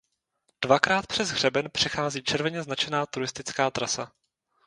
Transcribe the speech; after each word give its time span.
Dvakrát 0.63 1.07
přes 1.07 1.29
hřeben 1.31 1.69
přechází 1.69 2.23
červeně 2.23 2.63
značená 2.63 3.05
turistická 3.05 3.71
trasa. 3.71 4.11